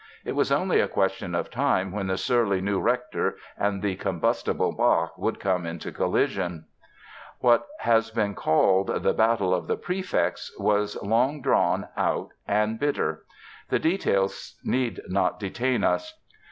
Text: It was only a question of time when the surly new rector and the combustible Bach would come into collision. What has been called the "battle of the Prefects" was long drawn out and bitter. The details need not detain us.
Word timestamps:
It 0.25 0.31
was 0.31 0.51
only 0.51 0.79
a 0.79 0.87
question 0.87 1.35
of 1.35 1.51
time 1.51 1.91
when 1.91 2.07
the 2.07 2.17
surly 2.17 2.59
new 2.59 2.79
rector 2.81 3.37
and 3.55 3.83
the 3.83 3.97
combustible 3.97 4.71
Bach 4.71 5.15
would 5.15 5.39
come 5.39 5.63
into 5.67 5.91
collision. 5.91 6.65
What 7.37 7.67
has 7.81 8.09
been 8.09 8.33
called 8.33 8.87
the 9.03 9.13
"battle 9.13 9.53
of 9.53 9.67
the 9.67 9.77
Prefects" 9.77 10.51
was 10.57 10.99
long 11.03 11.39
drawn 11.39 11.87
out 11.95 12.29
and 12.47 12.79
bitter. 12.79 13.25
The 13.69 13.77
details 13.77 14.59
need 14.65 15.01
not 15.07 15.39
detain 15.39 15.83
us. 15.83 16.19